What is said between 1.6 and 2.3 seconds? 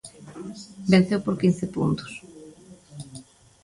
puntos.